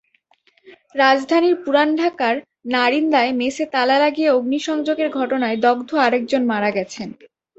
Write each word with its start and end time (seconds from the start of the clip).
রাজধানীর 0.95 1.55
পুরান 1.63 1.89
ঢাকার 1.95 2.35
নারিন্দায় 2.71 3.31
মেসে 3.33 3.65
তালা 3.73 3.97
লাগিয়ে 3.99 4.29
অগ্নিসংযোগের 4.31 5.09
ঘটনায় 5.11 5.57
দগ্ধ 5.65 5.89
আরেকজন 6.05 6.41
মারা 6.45 6.69
গেছেন। 6.71 7.09